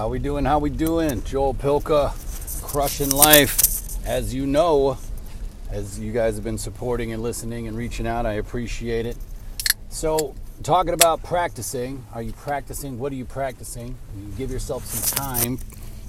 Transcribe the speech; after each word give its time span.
How 0.00 0.08
we 0.08 0.18
doing? 0.18 0.46
How 0.46 0.58
we 0.58 0.70
doing? 0.70 1.22
Joel 1.24 1.52
Pilka, 1.52 2.14
crushing 2.62 3.10
life. 3.10 3.60
As 4.06 4.32
you 4.32 4.46
know, 4.46 4.96
as 5.68 6.00
you 6.00 6.10
guys 6.10 6.36
have 6.36 6.42
been 6.42 6.56
supporting 6.56 7.12
and 7.12 7.22
listening 7.22 7.68
and 7.68 7.76
reaching 7.76 8.06
out, 8.06 8.24
I 8.24 8.32
appreciate 8.32 9.04
it. 9.04 9.18
So, 9.90 10.34
talking 10.62 10.94
about 10.94 11.22
practicing, 11.22 12.06
are 12.14 12.22
you 12.22 12.32
practicing? 12.32 12.98
What 12.98 13.12
are 13.12 13.14
you 13.14 13.26
practicing? 13.26 13.98
You 14.16 14.32
give 14.38 14.50
yourself 14.50 14.86
some 14.86 15.18
time, 15.18 15.58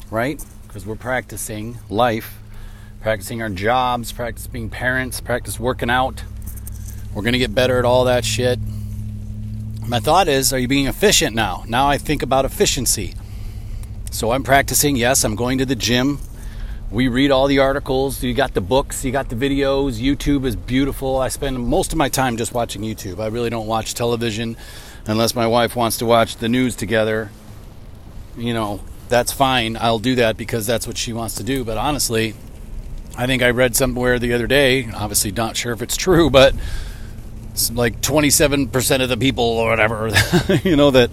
right? 0.09 0.41
Because 0.65 0.85
we're 0.85 0.95
practicing 0.95 1.77
life, 1.89 2.39
practicing 3.01 3.41
our 3.41 3.49
jobs, 3.49 4.13
practice 4.13 4.47
being 4.47 4.69
parents, 4.69 5.19
practice 5.19 5.59
working 5.59 5.89
out. 5.89 6.23
We're 7.13 7.23
going 7.23 7.33
to 7.33 7.39
get 7.39 7.53
better 7.53 7.77
at 7.77 7.83
all 7.83 8.05
that 8.05 8.23
shit. 8.23 8.57
My 9.85 9.99
thought 9.99 10.29
is, 10.29 10.53
are 10.53 10.59
you 10.59 10.69
being 10.69 10.87
efficient 10.87 11.35
now? 11.35 11.65
Now 11.67 11.89
I 11.89 11.97
think 11.97 12.23
about 12.23 12.45
efficiency. 12.45 13.15
So 14.11 14.31
I'm 14.31 14.43
practicing. 14.43 14.97
Yes, 14.97 15.23
I'm 15.23 15.35
going 15.35 15.57
to 15.59 15.65
the 15.65 15.75
gym. 15.75 16.19
We 16.91 17.07
read 17.07 17.31
all 17.31 17.47
the 17.47 17.59
articles. 17.59 18.21
You 18.21 18.33
got 18.33 18.53
the 18.53 18.61
books, 18.61 19.05
you 19.05 19.11
got 19.13 19.29
the 19.29 19.37
videos. 19.37 20.01
YouTube 20.01 20.45
is 20.45 20.57
beautiful. 20.57 21.17
I 21.17 21.29
spend 21.29 21.57
most 21.65 21.93
of 21.93 21.97
my 21.97 22.09
time 22.09 22.35
just 22.35 22.53
watching 22.53 22.81
YouTube. 22.81 23.21
I 23.21 23.27
really 23.27 23.49
don't 23.49 23.67
watch 23.67 23.93
television 23.93 24.57
unless 25.07 25.33
my 25.33 25.47
wife 25.47 25.77
wants 25.77 25.97
to 25.99 26.05
watch 26.05 26.35
the 26.35 26.49
news 26.49 26.75
together. 26.75 27.31
You 28.35 28.53
know, 28.53 28.81
that's 29.07 29.31
fine. 29.31 29.77
I'll 29.79 29.99
do 29.99 30.15
that 30.15 30.35
because 30.35 30.67
that's 30.67 30.85
what 30.85 30.97
she 30.97 31.13
wants 31.13 31.35
to 31.35 31.43
do. 31.43 31.63
But 31.63 31.77
honestly, 31.77 32.35
I 33.17 33.27
think 33.27 33.41
I 33.41 33.51
read 33.51 33.77
somewhere 33.77 34.19
the 34.19 34.33
other 34.33 34.47
day, 34.47 34.89
obviously 34.93 35.31
not 35.31 35.55
sure 35.55 35.71
if 35.71 35.81
it's 35.81 35.95
true, 35.95 36.29
but 36.29 36.53
it's 37.53 37.71
like 37.71 38.01
27% 38.01 39.01
of 39.01 39.07
the 39.07 39.17
people 39.17 39.45
or 39.45 39.69
whatever, 39.69 40.11
you 40.63 40.75
know, 40.75 40.91
that 40.91 41.11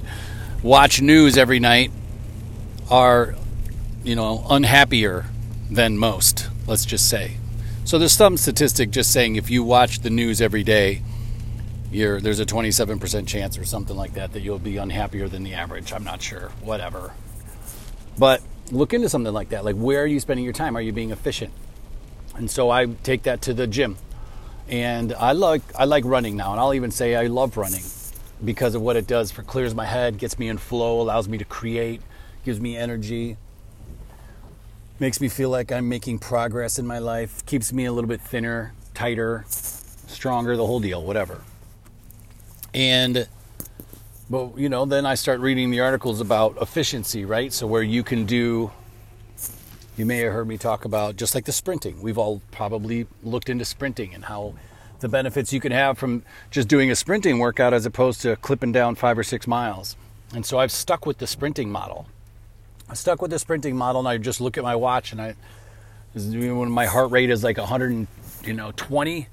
watch 0.65 1.01
news 1.01 1.39
every 1.39 1.61
night 1.61 1.93
are, 2.91 3.35
you 4.05 4.15
know, 4.15 4.45
unhappier 4.49 5.27
than 5.71 5.99
most, 5.99 6.49
let's 6.67 6.85
just 6.85 7.09
say. 7.09 7.37
So 7.85 7.99
there's 7.99 8.13
some 8.13 8.37
statistic 8.37 8.91
just 8.91 9.13
saying 9.13 9.37
if 9.37 9.51
you 9.51 9.63
watch 9.65 10.01
the 10.01 10.11
news 10.11 10.41
every 10.41 10.63
day, 10.63 11.03
you're, 11.91 12.21
there's 12.21 12.41
a 12.41 12.47
27% 12.47 13.27
chance 13.27 13.57
or 13.57 13.65
something 13.65 13.97
like 13.97 14.15
that 14.15 14.33
that 14.33 14.41
you'll 14.41 14.59
be 14.59 14.77
unhappier 14.77 15.29
than 15.29 15.43
the 15.43 15.55
average. 15.55 15.93
I'm 15.93 16.05
not 16.05 16.21
sure, 16.21 16.51
whatever. 16.61 17.13
But 18.19 18.43
look 18.71 18.93
into 18.93 19.09
something 19.09 19.33
like 19.33 19.51
that. 19.51 19.65
Like, 19.65 19.77
where 19.77 20.03
are 20.03 20.07
you 20.07 20.21
spending 20.21 20.45
your 20.45 20.53
time? 20.53 20.77
Are 20.77 20.81
you 20.81 20.93
being 20.93 21.11
efficient? 21.11 21.53
And 22.37 22.51
so 22.51 22.71
I 22.71 22.87
take 23.03 23.25
that 23.25 23.43
to 23.43 23.55
the 23.55 23.67
gym. 23.67 23.97
And 24.69 25.15
I 25.15 25.33
like 25.33 25.63
I 25.75 25.85
like 25.85 26.05
running 26.05 26.37
now, 26.37 26.53
and 26.53 26.61
I'll 26.61 26.75
even 26.75 26.91
say 26.91 27.17
I 27.17 27.29
love 27.29 27.57
running 27.57 27.83
because 28.45 28.75
of 28.75 28.83
what 28.83 28.97
it 28.97 29.07
does 29.07 29.31
for 29.31 29.43
clears 29.43 29.75
my 29.75 29.87
head, 29.87 30.19
gets 30.19 30.39
me 30.39 30.49
in 30.49 30.59
flow, 30.59 31.01
allows 31.01 31.27
me 31.27 31.39
to 31.39 31.45
create, 31.45 32.03
gives 32.49 32.61
me 32.63 32.79
energy, 32.79 33.37
makes 34.99 35.21
me 35.21 35.29
feel 35.29 35.51
like 35.51 35.71
I'm 35.71 35.87
making 35.87 36.19
progress 36.19 36.79
in 36.79 36.87
my 36.87 36.99
life, 36.99 37.45
keeps 37.45 37.75
me 37.75 37.85
a 37.85 37.93
little 37.93 38.09
bit 38.09 38.23
thinner, 38.23 38.73
tighter, 38.95 39.45
stronger, 39.49 40.57
the 40.57 40.67
whole 40.67 40.81
deal, 40.81 41.03
whatever. 41.03 41.43
And 42.73 43.29
but 44.31 44.57
you 44.57 44.71
know, 44.71 44.87
then 44.87 45.05
I 45.05 45.15
start 45.15 45.41
reading 45.41 45.71
the 45.71 45.81
articles 45.81 46.23
about 46.23 46.57
efficiency, 46.59 47.27
right? 47.27 47.53
So 47.53 47.67
where 47.67 47.83
you 47.83 48.03
can 48.03 48.25
do 48.25 48.71
you 49.99 50.07
may 50.07 50.21
have 50.21 50.33
heard 50.33 50.49
me 50.49 50.57
talk 50.57 50.87
about 50.87 51.17
just 51.17 51.35
like 51.35 51.45
the 51.45 51.53
sprinting. 51.53 52.01
We've 52.01 52.17
all 52.17 52.41
probably 52.51 53.07
looked 53.23 53.51
into 53.51 53.67
sprinting 53.67 54.15
and 54.15 54.25
how 54.25 54.55
the 55.01 55.09
benefits 55.11 55.53
you 55.53 55.61
can 55.61 55.73
have 55.73 55.99
from 55.99 56.23
just 56.51 56.67
doing 56.67 56.91
a 56.91 56.97
sprinting 56.97 57.41
workout 57.41 57.75
as 57.75 57.85
opposed 57.85 58.23
to 58.23 58.37
clipping 58.37 58.73
down 58.73 58.95
5 58.95 59.19
or 59.19 59.23
6 59.23 59.47
miles. 59.47 59.97
And 60.33 60.47
so 60.47 60.59
I've 60.59 60.73
stuck 60.73 61.05
with 61.05 61.19
the 61.19 61.27
sprinting 61.27 61.71
model 61.71 62.07
I 62.91 62.95
stuck 62.95 63.21
with 63.21 63.31
the 63.31 63.39
sprinting 63.39 63.77
model, 63.77 64.01
and 64.01 64.09
I 64.09 64.17
just 64.19 64.41
look 64.41 64.57
at 64.57 64.65
my 64.65 64.77
watch, 64.77 65.13
and 65.13 65.21
I 65.21 65.35
when 66.15 66.71
my 66.71 66.87
heart 66.87 67.11
rate 67.11 67.31
is 67.31 67.45
like 67.45 67.59
100, 67.59 68.07
you 68.45 68.53
know, 68.53 68.73
20, 68.75 69.29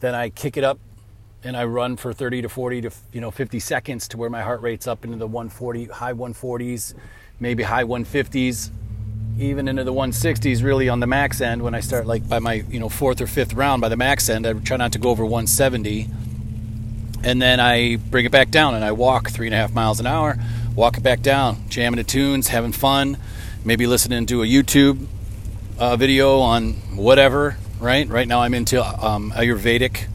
then 0.00 0.14
I 0.14 0.28
kick 0.30 0.56
it 0.56 0.64
up 0.64 0.78
and 1.42 1.56
I 1.56 1.64
run 1.64 1.96
for 1.96 2.12
30 2.12 2.42
to 2.42 2.48
40 2.48 2.82
to 2.82 2.90
you 3.12 3.20
know 3.20 3.30
50 3.30 3.60
seconds 3.60 4.08
to 4.08 4.18
where 4.18 4.28
my 4.28 4.42
heart 4.42 4.60
rate's 4.60 4.86
up 4.86 5.04
into 5.04 5.16
the 5.16 5.26
140, 5.26 5.86
high 5.86 6.12
140s, 6.12 6.94
maybe 7.38 7.62
high 7.62 7.84
150s, 7.84 8.70
even 9.38 9.68
into 9.68 9.84
the 9.84 9.92
160s. 9.92 10.62
Really 10.62 10.88
on 10.88 11.00
the 11.00 11.06
max 11.06 11.40
end 11.40 11.62
when 11.62 11.74
I 11.74 11.80
start 11.80 12.06
like 12.06 12.28
by 12.28 12.38
my 12.38 12.54
you 12.54 12.80
know 12.80 12.88
fourth 12.88 13.20
or 13.20 13.26
fifth 13.26 13.54
round 13.54 13.80
by 13.80 13.88
the 13.88 13.96
max 13.96 14.28
end, 14.28 14.46
I 14.46 14.52
try 14.52 14.76
not 14.76 14.92
to 14.92 14.98
go 14.98 15.10
over 15.10 15.24
170, 15.24 16.08
and 17.24 17.40
then 17.40 17.60
I 17.60 17.96
bring 17.96 18.26
it 18.26 18.32
back 18.32 18.50
down 18.50 18.74
and 18.74 18.84
I 18.84 18.92
walk 18.92 19.30
three 19.30 19.46
and 19.46 19.54
a 19.54 19.58
half 19.58 19.72
miles 19.72 20.00
an 20.00 20.06
hour 20.06 20.36
walking 20.74 21.02
back 21.02 21.22
down, 21.22 21.68
jamming 21.68 21.98
to 21.98 22.04
tunes, 22.04 22.48
having 22.48 22.72
fun, 22.72 23.16
maybe 23.64 23.86
listening 23.86 24.26
to 24.26 24.42
a 24.42 24.46
YouTube 24.46 25.06
uh, 25.78 25.96
video 25.96 26.38
on 26.38 26.72
whatever. 26.94 27.56
Right, 27.80 28.06
right 28.08 28.28
now 28.28 28.42
I'm 28.42 28.52
into 28.52 28.82
um, 28.84 29.32
Ayurvedic, 29.32 30.06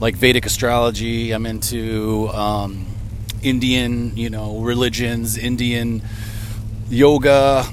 like 0.00 0.16
Vedic 0.16 0.46
astrology. 0.46 1.32
I'm 1.32 1.44
into 1.44 2.28
um, 2.28 2.86
Indian, 3.42 4.16
you 4.16 4.30
know, 4.30 4.60
religions, 4.60 5.36
Indian 5.36 6.02
yoga, 6.88 7.66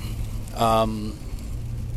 um, 0.55 1.17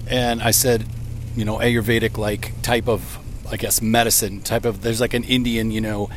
and 0.07 0.41
I 0.43 0.53
said, 0.53 0.87
you 1.35 1.45
know, 1.45 1.59
Ayurvedic 1.59 2.17
like 2.17 2.53
type 2.63 2.89
of, 2.89 3.19
I 3.51 3.57
guess, 3.57 3.83
medicine 3.83 4.41
type 4.41 4.65
of. 4.65 4.83
There's 4.83 5.01
like 5.01 5.15
an 5.15 5.25
Indian, 5.25 5.73
you 5.73 5.81
know, 5.81 6.11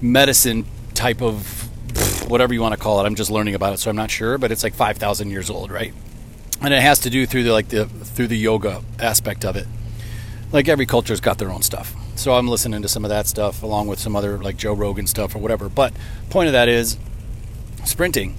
medicine 0.00 0.64
type 0.94 1.20
of 1.20 1.65
whatever 2.28 2.54
you 2.54 2.60
want 2.60 2.74
to 2.74 2.80
call 2.80 3.00
it. 3.00 3.04
I'm 3.04 3.14
just 3.14 3.30
learning 3.30 3.54
about 3.54 3.74
it, 3.74 3.78
so 3.78 3.90
I'm 3.90 3.96
not 3.96 4.10
sure, 4.10 4.38
but 4.38 4.52
it's 4.52 4.62
like 4.62 4.74
5,000 4.74 5.30
years 5.30 5.50
old, 5.50 5.70
right? 5.70 5.92
And 6.60 6.72
it 6.72 6.82
has 6.82 7.00
to 7.00 7.10
do 7.10 7.26
through 7.26 7.44
the 7.44 7.52
like 7.52 7.68
the 7.68 7.86
through 7.86 8.28
the 8.28 8.38
yoga 8.38 8.82
aspect 8.98 9.44
of 9.44 9.56
it. 9.56 9.66
Like 10.52 10.68
every 10.68 10.86
culture's 10.86 11.20
got 11.20 11.38
their 11.38 11.50
own 11.50 11.62
stuff. 11.62 11.94
So 12.16 12.32
I'm 12.32 12.48
listening 12.48 12.80
to 12.82 12.88
some 12.88 13.04
of 13.04 13.10
that 13.10 13.26
stuff 13.26 13.62
along 13.62 13.88
with 13.88 13.98
some 13.98 14.16
other 14.16 14.38
like 14.38 14.56
Joe 14.56 14.72
Rogan 14.72 15.06
stuff 15.06 15.34
or 15.34 15.38
whatever. 15.38 15.68
But 15.68 15.92
point 16.30 16.46
of 16.46 16.54
that 16.54 16.68
is 16.68 16.96
sprinting 17.84 18.36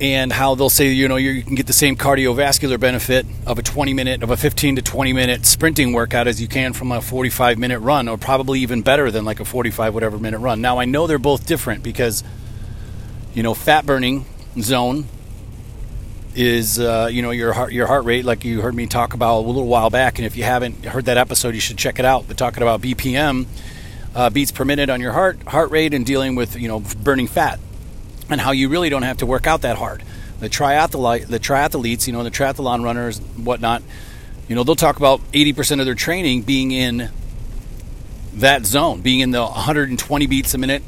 and 0.00 0.32
how 0.32 0.54
they'll 0.54 0.70
say 0.70 0.92
you 0.92 1.08
know 1.08 1.16
you 1.16 1.42
can 1.42 1.54
get 1.54 1.66
the 1.66 1.72
same 1.72 1.96
cardiovascular 1.96 2.78
benefit 2.78 3.26
of 3.46 3.58
a 3.58 3.62
20 3.62 3.94
minute 3.94 4.22
of 4.22 4.30
a 4.30 4.36
15 4.36 4.76
to 4.76 4.82
20 4.82 5.12
minute 5.12 5.44
sprinting 5.44 5.92
workout 5.92 6.28
as 6.28 6.40
you 6.40 6.46
can 6.46 6.72
from 6.72 6.92
a 6.92 7.00
45 7.00 7.58
minute 7.58 7.80
run 7.80 8.06
or 8.08 8.16
probably 8.16 8.60
even 8.60 8.82
better 8.82 9.10
than 9.10 9.24
like 9.24 9.40
a 9.40 9.44
45 9.44 9.94
whatever 9.94 10.18
minute 10.18 10.38
run 10.38 10.60
now 10.60 10.78
i 10.78 10.84
know 10.84 11.06
they're 11.06 11.18
both 11.18 11.46
different 11.46 11.82
because 11.82 12.22
you 13.38 13.44
know, 13.44 13.54
fat 13.54 13.86
burning 13.86 14.24
zone 14.60 15.06
is 16.34 16.80
uh, 16.80 17.08
you 17.08 17.22
know 17.22 17.30
your 17.30 17.52
heart 17.52 17.72
your 17.72 17.86
heart 17.86 18.04
rate, 18.04 18.24
like 18.24 18.44
you 18.44 18.60
heard 18.60 18.74
me 18.74 18.88
talk 18.88 19.14
about 19.14 19.38
a 19.38 19.46
little 19.46 19.68
while 19.68 19.90
back. 19.90 20.18
And 20.18 20.26
if 20.26 20.36
you 20.36 20.42
haven't 20.42 20.84
heard 20.84 21.04
that 21.04 21.18
episode, 21.18 21.54
you 21.54 21.60
should 21.60 21.78
check 21.78 22.00
it 22.00 22.04
out. 22.04 22.26
We're 22.26 22.34
talking 22.34 22.64
about 22.64 22.80
BPM, 22.80 23.46
uh, 24.12 24.30
beats 24.30 24.50
per 24.50 24.64
minute 24.64 24.90
on 24.90 25.00
your 25.00 25.12
heart 25.12 25.40
heart 25.44 25.70
rate, 25.70 25.94
and 25.94 26.04
dealing 26.04 26.34
with 26.34 26.56
you 26.56 26.66
know 26.66 26.80
burning 26.80 27.28
fat, 27.28 27.60
and 28.28 28.40
how 28.40 28.50
you 28.50 28.68
really 28.68 28.88
don't 28.88 29.02
have 29.02 29.18
to 29.18 29.26
work 29.26 29.46
out 29.46 29.62
that 29.62 29.76
hard. 29.78 30.02
The 30.40 30.48
triathlete, 30.48 31.28
the 31.28 31.38
triathletes, 31.38 32.08
you 32.08 32.14
know, 32.14 32.24
the 32.24 32.32
triathlon 32.32 32.82
runners, 32.82 33.20
whatnot, 33.20 33.84
you 34.48 34.56
know, 34.56 34.64
they'll 34.64 34.74
talk 34.74 34.96
about 34.96 35.20
80% 35.30 35.78
of 35.78 35.86
their 35.86 35.94
training 35.94 36.42
being 36.42 36.72
in 36.72 37.10
that 38.34 38.66
zone, 38.66 39.00
being 39.00 39.20
in 39.20 39.30
the 39.30 39.42
120 39.42 40.26
beats 40.26 40.54
a 40.54 40.58
minute 40.58 40.82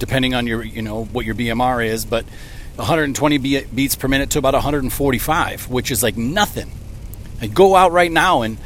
depending 0.00 0.34
on 0.34 0.48
your 0.48 0.64
you 0.64 0.82
know 0.82 1.04
what 1.04 1.24
your 1.24 1.36
BMR 1.36 1.86
is, 1.86 2.04
but 2.04 2.24
120 2.74 3.38
beats 3.66 3.94
per 3.94 4.08
minute 4.08 4.30
to 4.30 4.38
about 4.38 4.54
145, 4.54 5.70
which 5.70 5.92
is 5.92 6.02
like 6.02 6.16
nothing. 6.16 6.72
Like 7.40 7.54
go 7.54 7.76
out 7.76 7.92
right 7.92 8.10
now 8.10 8.42
and 8.42 8.58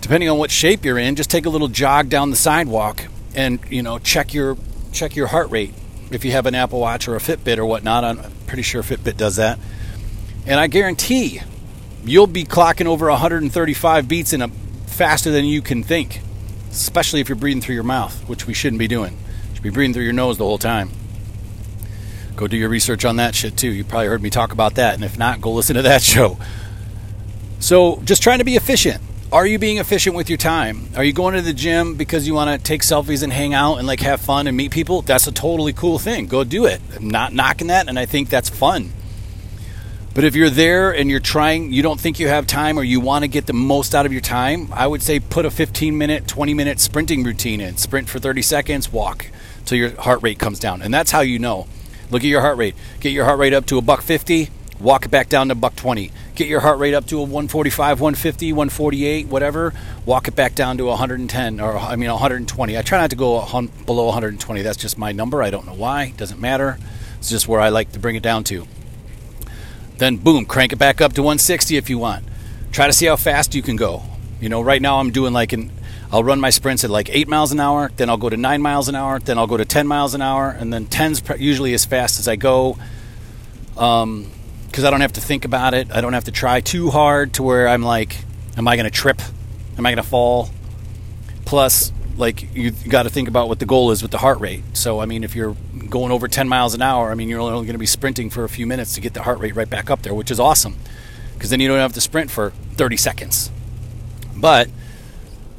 depending 0.00 0.28
on 0.28 0.38
what 0.38 0.52
shape 0.52 0.84
you're 0.84 0.98
in, 0.98 1.16
just 1.16 1.30
take 1.30 1.46
a 1.46 1.50
little 1.50 1.68
jog 1.68 2.08
down 2.08 2.30
the 2.30 2.36
sidewalk 2.36 3.02
and 3.34 3.58
you 3.68 3.82
know 3.82 3.98
check 3.98 4.32
your 4.32 4.56
check 4.92 5.16
your 5.16 5.26
heart 5.26 5.50
rate 5.50 5.74
if 6.12 6.24
you 6.24 6.30
have 6.32 6.46
an 6.46 6.54
Apple 6.54 6.78
Watch 6.78 7.08
or 7.08 7.16
a 7.16 7.18
Fitbit 7.18 7.58
or 7.58 7.66
whatnot. 7.66 8.04
I'm 8.04 8.18
pretty 8.46 8.62
sure 8.62 8.82
Fitbit 8.82 9.16
does 9.16 9.36
that, 9.36 9.58
and 10.46 10.60
I 10.60 10.68
guarantee 10.68 11.40
you'll 12.04 12.28
be 12.28 12.44
clocking 12.44 12.86
over 12.86 13.08
135 13.08 14.06
beats 14.06 14.32
in 14.32 14.42
a 14.42 14.48
faster 14.86 15.30
than 15.30 15.44
you 15.44 15.60
can 15.60 15.82
think, 15.82 16.20
especially 16.70 17.20
if 17.20 17.28
you're 17.28 17.36
breathing 17.36 17.60
through 17.60 17.74
your 17.74 17.84
mouth, 17.84 18.28
which 18.28 18.46
we 18.46 18.54
shouldn't 18.54 18.78
be 18.78 18.88
doing 18.88 19.18
be 19.66 19.74
breathing 19.74 19.92
through 19.92 20.04
your 20.04 20.12
nose 20.12 20.38
the 20.38 20.44
whole 20.44 20.58
time. 20.58 20.90
Go 22.36 22.46
do 22.46 22.56
your 22.56 22.68
research 22.68 23.04
on 23.04 23.16
that 23.16 23.34
shit 23.34 23.56
too. 23.56 23.70
You 23.70 23.84
probably 23.84 24.08
heard 24.08 24.22
me 24.22 24.30
talk 24.30 24.52
about 24.52 24.74
that, 24.76 24.94
and 24.94 25.02
if 25.02 25.18
not, 25.18 25.40
go 25.40 25.52
listen 25.52 25.74
to 25.76 25.82
that 25.82 26.02
show. 26.14 26.38
So, 27.58 28.00
just 28.04 28.22
trying 28.22 28.38
to 28.38 28.44
be 28.44 28.56
efficient. 28.56 29.02
Are 29.32 29.46
you 29.46 29.58
being 29.58 29.78
efficient 29.78 30.14
with 30.14 30.30
your 30.30 30.36
time? 30.36 30.88
Are 30.94 31.02
you 31.02 31.12
going 31.12 31.34
to 31.34 31.42
the 31.42 31.52
gym 31.52 31.96
because 31.96 32.28
you 32.28 32.34
want 32.34 32.48
to 32.48 32.64
take 32.64 32.82
selfies 32.82 33.24
and 33.24 33.32
hang 33.32 33.54
out 33.54 33.78
and 33.78 33.86
like 33.86 34.00
have 34.00 34.20
fun 34.20 34.46
and 34.46 34.56
meet 34.56 34.70
people? 34.70 35.02
That's 35.02 35.26
a 35.26 35.32
totally 35.32 35.72
cool 35.72 35.98
thing. 35.98 36.26
Go 36.26 36.44
do 36.44 36.66
it. 36.66 36.80
I'm 36.94 37.08
not 37.08 37.32
knocking 37.32 37.66
that, 37.66 37.88
and 37.88 37.98
I 37.98 38.06
think 38.06 38.28
that's 38.28 38.48
fun. 38.48 38.92
But 40.14 40.24
if 40.24 40.36
you're 40.36 40.48
there 40.48 40.94
and 40.94 41.10
you're 41.10 41.20
trying, 41.20 41.72
you 41.72 41.82
don't 41.82 42.00
think 42.00 42.20
you 42.20 42.28
have 42.28 42.46
time 42.46 42.78
or 42.78 42.84
you 42.84 43.00
want 43.00 43.24
to 43.24 43.28
get 43.28 43.46
the 43.46 43.52
most 43.52 43.94
out 43.94 44.06
of 44.06 44.12
your 44.12 44.22
time, 44.22 44.68
I 44.72 44.86
would 44.86 45.02
say 45.02 45.18
put 45.18 45.44
a 45.44 45.50
15 45.50 45.98
minute, 45.98 46.28
20 46.28 46.54
minute 46.54 46.78
sprinting 46.80 47.24
routine 47.24 47.60
in. 47.60 47.76
Sprint 47.76 48.08
for 48.08 48.18
30 48.18 48.42
seconds, 48.42 48.92
walk 48.92 49.26
till 49.66 49.78
your 49.78 50.00
heart 50.00 50.22
rate 50.22 50.38
comes 50.38 50.58
down. 50.58 50.82
And 50.82 50.92
that's 50.92 51.10
how 51.10 51.20
you 51.20 51.38
know. 51.38 51.66
Look 52.10 52.22
at 52.22 52.28
your 52.28 52.40
heart 52.40 52.56
rate. 52.56 52.74
Get 53.00 53.12
your 53.12 53.24
heart 53.24 53.38
rate 53.38 53.52
up 53.52 53.66
to 53.66 53.78
a 53.78 53.82
buck 53.82 54.00
50 54.00 54.50
walk 54.78 55.06
it 55.06 55.10
back 55.10 55.28
down 55.28 55.48
to 55.48 55.54
buck 55.54 55.74
20 55.74 56.10
get 56.34 56.48
your 56.48 56.60
heart 56.60 56.78
rate 56.78 56.92
up 56.92 57.06
to 57.06 57.18
a 57.18 57.22
145 57.22 58.00
150 58.00 58.52
148 58.52 59.26
whatever 59.26 59.72
walk 60.04 60.28
it 60.28 60.36
back 60.36 60.54
down 60.54 60.76
to 60.76 60.84
110 60.84 61.60
or 61.60 61.78
i 61.78 61.96
mean 61.96 62.10
120 62.10 62.76
i 62.76 62.82
try 62.82 62.98
not 62.98 63.10
to 63.10 63.16
go 63.16 63.40
below 63.86 64.04
120 64.06 64.62
that's 64.62 64.76
just 64.76 64.98
my 64.98 65.12
number. 65.12 65.42
I 65.42 65.50
don't 65.50 65.66
know 65.66 65.74
why. 65.74 66.04
It 66.04 66.16
doesn't 66.16 66.40
matter. 66.40 66.78
It's 67.18 67.30
just 67.30 67.48
where 67.48 67.60
i 67.60 67.70
like 67.70 67.92
to 67.92 67.98
bring 67.98 68.16
it 68.16 68.22
down 68.22 68.44
to. 68.44 68.66
Then 69.98 70.18
boom 70.18 70.44
crank 70.44 70.72
it 70.72 70.76
back 70.76 71.00
up 71.00 71.14
to 71.14 71.22
160 71.22 71.76
if 71.76 71.88
you 71.88 71.98
want. 71.98 72.24
Try 72.70 72.86
to 72.86 72.92
see 72.92 73.06
how 73.06 73.16
fast 73.16 73.54
you 73.54 73.62
can 73.62 73.76
go. 73.76 74.02
You 74.40 74.50
know 74.50 74.60
right 74.60 74.82
now 74.82 75.00
i'm 75.00 75.10
doing 75.10 75.32
like 75.32 75.54
an 75.54 75.70
I'll 76.12 76.24
run 76.24 76.40
my 76.40 76.50
sprints 76.50 76.84
at 76.84 76.90
like 76.90 77.08
8 77.10 77.28
miles 77.28 77.52
an 77.52 77.60
hour, 77.60 77.90
then 77.96 78.08
I'll 78.08 78.16
go 78.16 78.28
to 78.28 78.36
9 78.36 78.62
miles 78.62 78.88
an 78.88 78.94
hour, 78.94 79.18
then 79.18 79.38
I'll 79.38 79.46
go 79.46 79.56
to 79.56 79.64
10 79.64 79.86
miles 79.86 80.14
an 80.14 80.22
hour, 80.22 80.50
and 80.50 80.72
then 80.72 80.86
10's 80.86 81.22
usually 81.40 81.74
as 81.74 81.84
fast 81.84 82.18
as 82.18 82.28
I 82.28 82.36
go. 82.36 82.78
Um, 83.76 84.30
because 84.66 84.84
I 84.84 84.90
don't 84.90 85.00
have 85.00 85.14
to 85.14 85.22
think 85.22 85.46
about 85.46 85.72
it. 85.72 85.90
I 85.90 86.02
don't 86.02 86.12
have 86.12 86.24
to 86.24 86.30
try 86.30 86.60
too 86.60 86.90
hard 86.90 87.32
to 87.34 87.42
where 87.42 87.66
I'm 87.66 87.82
like, 87.82 88.16
am 88.58 88.68
I 88.68 88.76
going 88.76 88.84
to 88.84 88.90
trip? 88.90 89.22
Am 89.78 89.86
I 89.86 89.90
going 89.90 90.02
to 90.02 90.08
fall? 90.08 90.50
Plus, 91.46 91.92
like 92.18 92.54
you 92.54 92.72
got 92.72 93.04
to 93.04 93.10
think 93.10 93.28
about 93.28 93.48
what 93.48 93.58
the 93.58 93.64
goal 93.64 93.90
is 93.90 94.02
with 94.02 94.10
the 94.10 94.18
heart 94.18 94.38
rate. 94.38 94.62
So, 94.74 95.00
I 95.00 95.06
mean, 95.06 95.24
if 95.24 95.34
you're 95.34 95.56
going 95.88 96.12
over 96.12 96.28
10 96.28 96.46
miles 96.46 96.74
an 96.74 96.82
hour, 96.82 97.10
I 97.10 97.14
mean, 97.14 97.30
you're 97.30 97.40
only 97.40 97.64
going 97.64 97.72
to 97.72 97.78
be 97.78 97.86
sprinting 97.86 98.28
for 98.28 98.44
a 98.44 98.50
few 98.50 98.66
minutes 98.66 98.94
to 98.96 99.00
get 99.00 99.14
the 99.14 99.22
heart 99.22 99.38
rate 99.38 99.56
right 99.56 99.68
back 99.68 99.88
up 99.88 100.02
there, 100.02 100.12
which 100.12 100.30
is 100.30 100.38
awesome 100.38 100.76
because 101.36 101.50
then 101.50 101.60
you 101.60 101.68
don't 101.68 101.78
have 101.78 101.92
to 101.92 102.00
sprint 102.00 102.30
for 102.30 102.50
30 102.74 102.96
seconds. 102.96 103.50
But, 104.34 104.68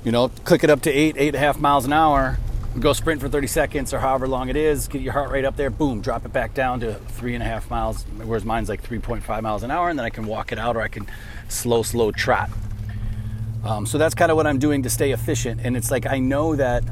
you 0.08 0.14
know, 0.14 0.30
click 0.46 0.64
it 0.64 0.70
up 0.70 0.84
to 0.84 0.90
eight, 0.90 1.18
eight 1.18 1.28
and 1.28 1.36
a 1.36 1.40
half 1.40 1.60
miles 1.60 1.84
an 1.84 1.92
hour, 1.92 2.38
go 2.80 2.94
sprint 2.94 3.20
for 3.20 3.28
30 3.28 3.48
seconds 3.48 3.94
or 3.94 4.00
however 4.00 4.26
long 4.26 4.48
it 4.48 4.56
is, 4.56 4.88
get 4.88 5.02
your 5.02 5.12
heart 5.12 5.32
rate 5.32 5.44
up 5.44 5.58
there, 5.58 5.70
boom, 5.70 6.00
drop 6.00 6.26
it 6.26 6.32
back 6.32 6.54
down 6.54 6.80
to 6.80 6.94
three 6.94 7.34
and 7.34 7.44
a 7.44 7.46
half 7.46 7.70
miles, 7.70 8.04
whereas 8.24 8.46
mine's 8.46 8.70
like 8.70 8.82
3.5 8.82 9.42
miles 9.42 9.64
an 9.64 9.70
hour, 9.70 9.90
and 9.90 10.00
then 10.00 10.06
I 10.06 10.10
can 10.10 10.26
walk 10.26 10.54
it 10.54 10.60
out 10.60 10.78
or 10.78 10.82
I 10.82 10.88
can 10.88 11.08
slow, 11.50 11.84
slow 11.84 12.14
trot. 12.14 12.50
Um, 13.66 13.86
so 13.86 13.98
that's 13.98 14.16
kind 14.16 14.32
of 14.32 14.38
what 14.38 14.48
I'm 14.48 14.60
doing 14.60 14.84
to 14.84 14.90
stay 14.90 15.12
efficient. 15.12 15.60
And 15.62 15.76
it's 15.76 15.92
like 15.92 16.06
I 16.06 16.20
know 16.20 16.56
that 16.56 16.86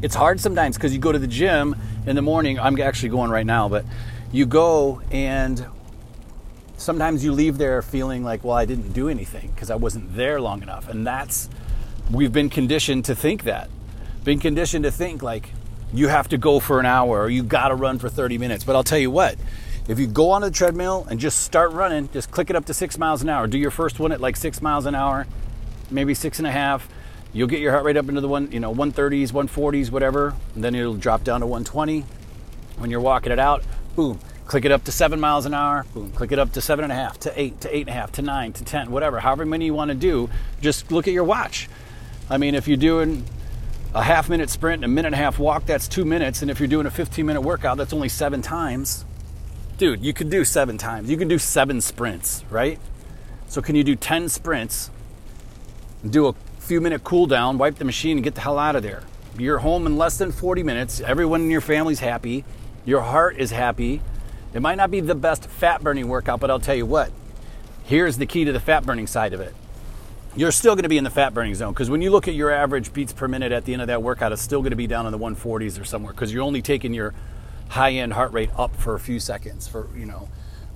it's 0.00 0.14
hard 0.14 0.38
sometimes 0.38 0.76
because 0.76 0.92
you 0.92 1.00
go 1.00 1.10
to 1.10 1.18
the 1.18 1.26
gym 1.26 1.74
in 2.06 2.14
the 2.14 2.22
morning. 2.22 2.60
I'm 2.60 2.80
actually 2.80 3.08
going 3.08 3.32
right 3.32 3.44
now, 3.44 3.68
but 3.68 3.84
you 4.30 4.46
go 4.46 5.02
and 5.10 5.66
sometimes 6.76 7.24
you 7.24 7.32
leave 7.32 7.58
there 7.58 7.82
feeling 7.82 8.22
like, 8.22 8.44
well, 8.44 8.56
I 8.56 8.64
didn't 8.64 8.92
do 8.92 9.08
anything 9.08 9.50
because 9.50 9.70
I 9.70 9.74
wasn't 9.74 10.14
there 10.14 10.40
long 10.40 10.62
enough. 10.62 10.88
And 10.88 11.04
that's, 11.04 11.48
we've 12.10 12.32
been 12.32 12.50
conditioned 12.50 13.04
to 13.06 13.14
think 13.14 13.44
that 13.44 13.70
been 14.24 14.38
conditioned 14.38 14.84
to 14.84 14.90
think 14.90 15.22
like 15.22 15.50
you 15.92 16.08
have 16.08 16.28
to 16.28 16.38
go 16.38 16.60
for 16.60 16.78
an 16.78 16.86
hour 16.86 17.22
or 17.22 17.30
you 17.30 17.42
got 17.42 17.68
to 17.68 17.74
run 17.74 17.98
for 17.98 18.08
30 18.08 18.38
minutes. 18.38 18.64
But 18.64 18.76
I'll 18.76 18.84
tell 18.84 18.98
you 18.98 19.10
what, 19.10 19.36
if 19.88 19.98
you 19.98 20.06
go 20.06 20.30
on 20.30 20.42
the 20.42 20.50
treadmill 20.50 21.06
and 21.10 21.18
just 21.18 21.40
start 21.40 21.72
running, 21.72 22.08
just 22.12 22.30
click 22.30 22.50
it 22.50 22.56
up 22.56 22.66
to 22.66 22.74
six 22.74 22.98
miles 22.98 23.22
an 23.22 23.28
hour. 23.28 23.46
Do 23.46 23.58
your 23.58 23.70
first 23.70 23.98
one 23.98 24.12
at 24.12 24.20
like 24.20 24.36
six 24.36 24.62
miles 24.62 24.86
an 24.86 24.94
hour, 24.94 25.26
maybe 25.90 26.14
six 26.14 26.38
and 26.38 26.46
a 26.46 26.50
half. 26.50 26.88
You'll 27.32 27.48
get 27.48 27.60
your 27.60 27.72
heart 27.72 27.84
rate 27.84 27.96
up 27.96 28.08
into 28.08 28.20
the 28.20 28.28
one, 28.28 28.50
you 28.52 28.60
know, 28.60 28.74
130s, 28.74 29.32
140s, 29.32 29.90
whatever. 29.90 30.34
And 30.54 30.62
then 30.62 30.74
it'll 30.74 30.94
drop 30.94 31.24
down 31.24 31.40
to 31.40 31.46
120. 31.46 32.04
When 32.78 32.90
you're 32.90 33.00
walking 33.00 33.32
it 33.32 33.38
out, 33.38 33.62
boom, 33.94 34.18
click 34.46 34.64
it 34.64 34.72
up 34.72 34.84
to 34.84 34.92
seven 34.92 35.20
miles 35.20 35.46
an 35.46 35.54
hour. 35.54 35.86
Boom, 35.94 36.10
click 36.12 36.32
it 36.32 36.38
up 36.38 36.52
to 36.52 36.60
seven 36.60 36.84
and 36.84 36.92
a 36.92 36.96
half, 36.96 37.18
to 37.20 37.40
eight, 37.40 37.60
to 37.60 37.74
eight 37.74 37.82
and 37.82 37.90
a 37.90 37.92
half, 37.92 38.12
to 38.12 38.22
nine, 38.22 38.52
to 38.54 38.64
ten, 38.64 38.90
whatever. 38.90 39.20
However 39.20 39.46
many 39.46 39.66
you 39.66 39.74
want 39.74 39.90
to 39.90 39.94
do, 39.94 40.28
just 40.60 40.90
look 40.90 41.06
at 41.06 41.14
your 41.14 41.24
watch. 41.24 41.68
I 42.30 42.38
mean, 42.38 42.54
if 42.54 42.68
you're 42.68 42.76
doing 42.76 43.24
a 43.92 44.04
half 44.04 44.28
minute 44.28 44.50
sprint 44.50 44.84
and 44.84 44.84
a 44.84 44.88
minute 44.88 45.08
and 45.08 45.14
a 45.16 45.18
half 45.18 45.40
walk, 45.40 45.66
that's 45.66 45.88
two 45.88 46.04
minutes. 46.04 46.42
And 46.42 46.50
if 46.50 46.60
you're 46.60 46.68
doing 46.68 46.86
a 46.86 46.90
15 46.90 47.26
minute 47.26 47.40
workout, 47.40 47.76
that's 47.76 47.92
only 47.92 48.08
seven 48.08 48.40
times. 48.40 49.04
Dude, 49.78 50.04
you 50.04 50.12
could 50.12 50.30
do 50.30 50.44
seven 50.44 50.78
times. 50.78 51.10
You 51.10 51.16
can 51.16 51.26
do 51.26 51.38
seven 51.38 51.80
sprints, 51.80 52.44
right? 52.48 52.78
So, 53.48 53.60
can 53.60 53.74
you 53.74 53.82
do 53.82 53.96
10 53.96 54.28
sprints, 54.28 54.90
do 56.08 56.28
a 56.28 56.34
few 56.60 56.80
minute 56.80 57.02
cool 57.02 57.26
down, 57.26 57.58
wipe 57.58 57.76
the 57.76 57.84
machine, 57.84 58.18
and 58.18 58.22
get 58.22 58.36
the 58.36 58.42
hell 58.42 58.60
out 58.60 58.76
of 58.76 58.84
there? 58.84 59.02
You're 59.36 59.58
home 59.58 59.86
in 59.86 59.96
less 59.96 60.16
than 60.18 60.30
40 60.30 60.62
minutes. 60.62 61.00
Everyone 61.00 61.40
in 61.40 61.50
your 61.50 61.60
family's 61.60 61.98
happy. 61.98 62.44
Your 62.84 63.00
heart 63.00 63.38
is 63.38 63.50
happy. 63.50 64.02
It 64.54 64.60
might 64.60 64.76
not 64.76 64.92
be 64.92 65.00
the 65.00 65.16
best 65.16 65.46
fat 65.46 65.82
burning 65.82 66.08
workout, 66.08 66.38
but 66.38 66.50
I'll 66.50 66.60
tell 66.60 66.76
you 66.76 66.86
what. 66.86 67.10
Here's 67.84 68.18
the 68.18 68.26
key 68.26 68.44
to 68.44 68.52
the 68.52 68.60
fat 68.60 68.86
burning 68.86 69.08
side 69.08 69.32
of 69.32 69.40
it 69.40 69.54
you're 70.36 70.52
still 70.52 70.74
going 70.74 70.84
to 70.84 70.88
be 70.88 70.98
in 70.98 71.04
the 71.04 71.10
fat 71.10 71.34
burning 71.34 71.54
zone 71.54 71.72
because 71.72 71.90
when 71.90 72.02
you 72.02 72.10
look 72.10 72.28
at 72.28 72.34
your 72.34 72.50
average 72.50 72.92
beats 72.92 73.12
per 73.12 73.26
minute 73.26 73.52
at 73.52 73.64
the 73.64 73.72
end 73.72 73.82
of 73.82 73.88
that 73.88 74.02
workout, 74.02 74.32
it's 74.32 74.42
still 74.42 74.60
going 74.60 74.70
to 74.70 74.76
be 74.76 74.86
down 74.86 75.06
in 75.06 75.12
the 75.12 75.18
140s 75.18 75.80
or 75.80 75.84
somewhere 75.84 76.12
because 76.12 76.32
you're 76.32 76.42
only 76.42 76.62
taking 76.62 76.94
your 76.94 77.14
high 77.68 77.92
end 77.92 78.12
heart 78.12 78.32
rate 78.32 78.50
up 78.56 78.74
for 78.76 78.94
a 78.94 79.00
few 79.00 79.18
seconds 79.18 79.66
for 79.66 79.88
you 79.96 80.06
know, 80.06 80.28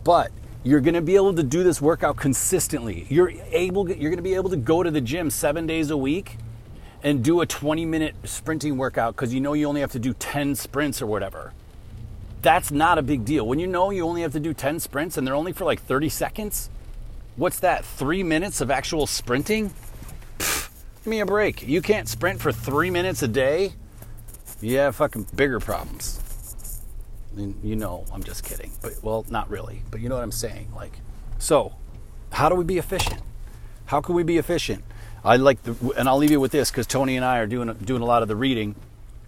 but 0.02 0.30
you're 0.64 0.80
going 0.80 0.94
to 0.94 1.02
be 1.02 1.14
able 1.14 1.34
to 1.34 1.42
do 1.42 1.62
this 1.62 1.80
workout 1.80 2.16
consistently. 2.16 3.06
You're 3.10 3.30
able, 3.50 3.88
you're 3.88 4.10
going 4.10 4.16
to 4.16 4.22
be 4.22 4.34
able 4.34 4.50
to 4.50 4.56
go 4.56 4.82
to 4.82 4.90
the 4.90 5.00
gym 5.00 5.30
seven 5.30 5.66
days 5.66 5.90
a 5.90 5.96
week 5.96 6.38
and 7.02 7.22
do 7.22 7.42
a 7.42 7.46
20 7.46 7.84
minute 7.84 8.14
sprinting 8.24 8.78
workout 8.78 9.14
because 9.14 9.34
you 9.34 9.40
know 9.40 9.52
you 9.52 9.68
only 9.68 9.82
have 9.82 9.92
to 9.92 9.98
do 9.98 10.14
10 10.14 10.54
sprints 10.54 11.02
or 11.02 11.06
whatever. 11.06 11.52
That's 12.40 12.70
not 12.70 12.98
a 12.98 13.02
big 13.02 13.24
deal. 13.24 13.46
When 13.46 13.58
you 13.58 13.66
know 13.66 13.90
you 13.90 14.06
only 14.06 14.22
have 14.22 14.32
to 14.32 14.40
do 14.40 14.54
10 14.54 14.80
sprints 14.80 15.18
and 15.18 15.26
they're 15.26 15.34
only 15.34 15.52
for 15.52 15.64
like 15.64 15.82
30 15.82 16.08
seconds, 16.08 16.70
what's 17.36 17.60
that, 17.60 17.84
three 17.84 18.22
minutes 18.22 18.60
of 18.60 18.70
actual 18.70 19.06
sprinting? 19.06 19.72
Pfft, 20.38 20.70
give 20.98 21.06
me 21.06 21.20
a 21.20 21.26
break. 21.26 21.66
You 21.66 21.82
can't 21.82 22.08
sprint 22.08 22.40
for 22.40 22.52
three 22.52 22.90
minutes 22.90 23.22
a 23.22 23.28
day? 23.28 23.72
Have 24.62 24.96
fucking 24.96 25.26
bigger 25.34 25.60
problems. 25.60 26.20
Mean, 27.34 27.58
you 27.62 27.76
know, 27.76 28.04
I'm 28.12 28.22
just 28.22 28.44
kidding. 28.44 28.70
But, 28.80 29.02
well, 29.02 29.26
not 29.28 29.50
really. 29.50 29.82
But 29.90 30.00
you 30.00 30.08
know 30.08 30.14
what 30.14 30.24
I'm 30.24 30.32
saying. 30.32 30.68
Like, 30.74 30.92
so, 31.38 31.74
how 32.32 32.48
do 32.48 32.54
we 32.54 32.64
be 32.64 32.78
efficient? 32.78 33.20
How 33.86 34.00
can 34.00 34.14
we 34.14 34.22
be 34.22 34.38
efficient? 34.38 34.84
I 35.24 35.36
like 35.36 35.62
the, 35.62 35.74
and 35.96 36.08
I'll 36.08 36.18
leave 36.18 36.30
you 36.30 36.40
with 36.40 36.52
this 36.52 36.70
because 36.70 36.86
Tony 36.86 37.16
and 37.16 37.24
I 37.24 37.38
are 37.38 37.46
doing 37.46 37.72
doing 37.74 38.02
a 38.02 38.06
lot 38.06 38.22
of 38.22 38.28
the 38.28 38.36
reading. 38.36 38.74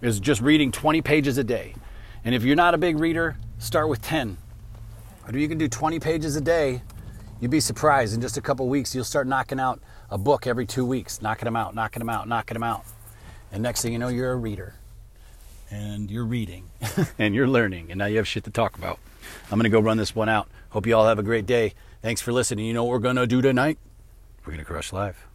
Is 0.02 0.20
just 0.20 0.42
reading 0.42 0.70
20 0.70 1.00
pages 1.00 1.38
a 1.38 1.44
day, 1.44 1.74
and 2.22 2.34
if 2.34 2.44
you're 2.44 2.54
not 2.54 2.74
a 2.74 2.78
big 2.78 2.98
reader, 2.98 3.38
start 3.58 3.88
with 3.88 4.02
10. 4.02 4.36
Or 5.26 5.36
you 5.36 5.48
can 5.48 5.56
do 5.56 5.68
20 5.68 5.98
pages 6.00 6.36
a 6.36 6.40
day 6.40 6.82
You'd 7.40 7.50
be 7.50 7.60
surprised 7.60 8.14
in 8.14 8.20
just 8.20 8.38
a 8.38 8.40
couple 8.40 8.66
weeks, 8.68 8.94
you'll 8.94 9.04
start 9.04 9.26
knocking 9.26 9.60
out 9.60 9.80
a 10.10 10.16
book 10.16 10.46
every 10.46 10.64
two 10.64 10.86
weeks, 10.86 11.20
knocking 11.20 11.44
them 11.44 11.56
out, 11.56 11.74
knocking 11.74 12.00
them 12.00 12.08
out, 12.08 12.26
knocking 12.26 12.54
them 12.54 12.62
out. 12.62 12.84
And 13.52 13.62
next 13.62 13.82
thing 13.82 13.92
you 13.92 13.98
know, 13.98 14.08
you're 14.08 14.32
a 14.32 14.36
reader. 14.36 14.74
And 15.70 16.10
you're 16.10 16.24
reading 16.24 16.70
and 17.18 17.34
you're 17.34 17.48
learning. 17.48 17.90
And 17.90 17.98
now 17.98 18.06
you 18.06 18.16
have 18.16 18.28
shit 18.28 18.44
to 18.44 18.50
talk 18.50 18.78
about. 18.78 18.98
I'm 19.50 19.58
going 19.58 19.64
to 19.64 19.70
go 19.70 19.80
run 19.80 19.96
this 19.96 20.14
one 20.14 20.28
out. 20.28 20.48
Hope 20.70 20.86
you 20.86 20.96
all 20.96 21.06
have 21.06 21.18
a 21.18 21.22
great 21.22 21.44
day. 21.46 21.74
Thanks 22.02 22.20
for 22.20 22.32
listening. 22.32 22.64
You 22.64 22.72
know 22.72 22.84
what 22.84 22.92
we're 22.92 22.98
going 23.00 23.16
to 23.16 23.26
do 23.26 23.42
tonight? 23.42 23.78
We're 24.44 24.52
going 24.52 24.64
to 24.64 24.64
crush 24.64 24.92
live. 24.92 25.26